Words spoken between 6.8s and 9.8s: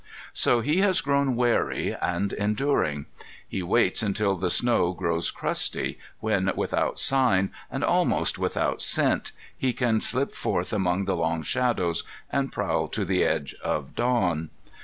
sign, and almost without scent, he